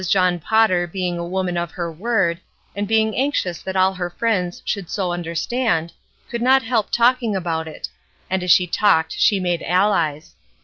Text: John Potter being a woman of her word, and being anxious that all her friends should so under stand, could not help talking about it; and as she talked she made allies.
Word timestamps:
John 0.09 0.39
Potter 0.39 0.87
being 0.87 1.19
a 1.19 1.23
woman 1.27 1.57
of 1.57 1.69
her 1.69 1.91
word, 1.91 2.39
and 2.75 2.87
being 2.87 3.15
anxious 3.15 3.61
that 3.61 3.75
all 3.75 3.93
her 3.93 4.09
friends 4.09 4.63
should 4.65 4.89
so 4.89 5.11
under 5.11 5.35
stand, 5.35 5.93
could 6.27 6.41
not 6.41 6.63
help 6.63 6.89
talking 6.91 7.35
about 7.35 7.67
it; 7.67 7.87
and 8.27 8.41
as 8.41 8.49
she 8.49 8.65
talked 8.65 9.11
she 9.11 9.39
made 9.39 9.61
allies. 9.61 10.33